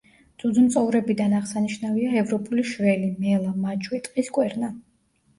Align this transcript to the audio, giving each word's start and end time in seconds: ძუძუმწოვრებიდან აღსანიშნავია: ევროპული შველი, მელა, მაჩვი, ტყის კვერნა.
ძუძუმწოვრებიდან 0.43 1.33
აღსანიშნავია: 1.39 2.13
ევროპული 2.21 2.63
შველი, 2.69 3.11
მელა, 3.25 3.51
მაჩვი, 3.67 3.99
ტყის 4.07 4.33
კვერნა. 4.39 4.71